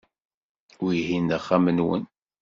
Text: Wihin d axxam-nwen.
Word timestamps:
Wihin 0.83 1.25
d 1.29 1.31
axxam-nwen. 1.37 2.03